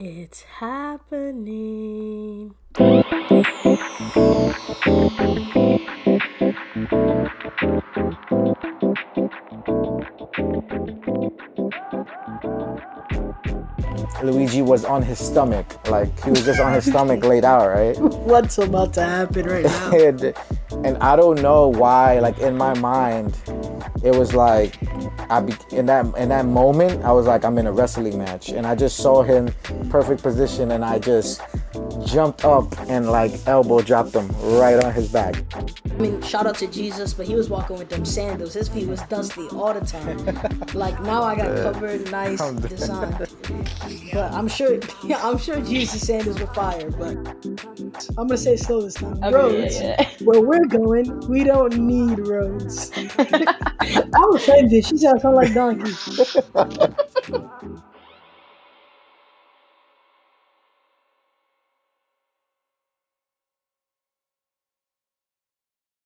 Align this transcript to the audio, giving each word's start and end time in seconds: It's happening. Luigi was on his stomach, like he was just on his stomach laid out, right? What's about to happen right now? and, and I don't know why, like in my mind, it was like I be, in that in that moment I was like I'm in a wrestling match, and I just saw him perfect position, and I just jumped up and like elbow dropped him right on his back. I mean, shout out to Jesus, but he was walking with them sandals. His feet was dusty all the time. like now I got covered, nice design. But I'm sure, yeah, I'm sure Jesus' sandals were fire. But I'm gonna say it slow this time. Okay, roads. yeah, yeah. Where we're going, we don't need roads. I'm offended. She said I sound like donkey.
It's 0.00 0.42
happening. 0.42 2.52
Luigi 14.24 14.62
was 14.62 14.84
on 14.84 15.02
his 15.02 15.24
stomach, 15.24 15.88
like 15.88 16.08
he 16.24 16.30
was 16.30 16.44
just 16.44 16.58
on 16.58 16.72
his 16.72 16.86
stomach 16.86 17.22
laid 17.22 17.44
out, 17.44 17.68
right? 17.68 17.96
What's 18.00 18.58
about 18.58 18.94
to 18.94 19.02
happen 19.02 19.46
right 19.46 19.64
now? 19.64 20.32
and, 20.70 20.86
and 20.86 20.96
I 20.98 21.16
don't 21.16 21.40
know 21.42 21.68
why, 21.68 22.18
like 22.20 22.38
in 22.38 22.56
my 22.56 22.74
mind, 22.78 23.36
it 24.02 24.14
was 24.14 24.34
like 24.34 24.76
I 25.30 25.40
be, 25.40 25.54
in 25.72 25.86
that 25.86 26.06
in 26.16 26.28
that 26.28 26.46
moment 26.46 27.02
I 27.04 27.12
was 27.12 27.26
like 27.26 27.44
I'm 27.44 27.58
in 27.58 27.66
a 27.66 27.72
wrestling 27.72 28.18
match, 28.18 28.50
and 28.50 28.66
I 28.66 28.74
just 28.74 28.98
saw 28.98 29.22
him 29.22 29.52
perfect 29.90 30.22
position, 30.22 30.72
and 30.72 30.84
I 30.84 30.98
just 30.98 31.40
jumped 32.04 32.44
up 32.44 32.66
and 32.88 33.10
like 33.10 33.32
elbow 33.46 33.80
dropped 33.80 34.14
him 34.14 34.28
right 34.58 34.82
on 34.82 34.92
his 34.92 35.08
back. 35.08 35.42
I 35.54 35.94
mean, 35.94 36.20
shout 36.22 36.46
out 36.46 36.56
to 36.58 36.66
Jesus, 36.66 37.14
but 37.14 37.26
he 37.26 37.34
was 37.34 37.48
walking 37.48 37.78
with 37.78 37.88
them 37.88 38.04
sandals. 38.04 38.54
His 38.54 38.68
feet 38.68 38.86
was 38.86 39.00
dusty 39.02 39.46
all 39.48 39.72
the 39.72 39.80
time. 39.80 40.18
like 40.74 41.00
now 41.02 41.22
I 41.22 41.36
got 41.36 41.56
covered, 41.56 42.10
nice 42.10 42.40
design. 42.52 43.16
But 44.12 44.32
I'm 44.32 44.48
sure, 44.48 44.78
yeah, 45.04 45.20
I'm 45.26 45.38
sure 45.38 45.60
Jesus' 45.60 46.06
sandals 46.06 46.40
were 46.40 46.46
fire. 46.48 46.90
But 46.90 47.16
I'm 48.18 48.26
gonna 48.26 48.36
say 48.36 48.54
it 48.54 48.60
slow 48.60 48.82
this 48.82 48.94
time. 48.94 49.22
Okay, 49.22 49.32
roads. 49.32 49.80
yeah, 49.80 49.96
yeah. 49.98 50.08
Where 50.24 50.40
we're 50.58 50.66
going, 50.66 51.28
we 51.28 51.44
don't 51.44 51.76
need 51.76 52.18
roads. 52.20 52.90
I'm 53.18 54.34
offended. 54.34 54.86
She 54.86 54.96
said 54.98 55.14
I 55.16 55.18
sound 55.18 55.36
like 55.36 55.54
donkey. 55.54 55.92